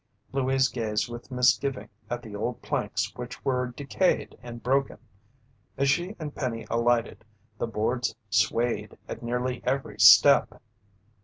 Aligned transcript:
Louise 0.31 0.67
gazed 0.67 1.07
with 1.09 1.29
misgiving 1.29 1.87
at 2.09 2.23
the 2.23 2.35
old 2.35 2.59
planks 2.63 3.13
which 3.15 3.45
were 3.45 3.67
decayed 3.67 4.35
and 4.41 4.63
broken. 4.63 4.97
As 5.77 5.91
she 5.91 6.15
and 6.17 6.33
Penny 6.33 6.65
alighted, 6.71 7.23
the 7.59 7.67
boards 7.67 8.15
swayed 8.27 8.97
at 9.07 9.21
nearly 9.21 9.61
every 9.63 9.99
step. 9.99 10.59